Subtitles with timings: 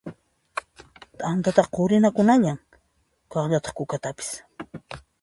[1.17, 2.53] T'antataqa qurinakunalla,
[3.31, 4.25] kaqllataq kukataqa.